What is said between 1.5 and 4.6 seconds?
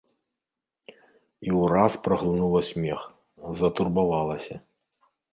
ўраз праглынула смех, затурбавалася.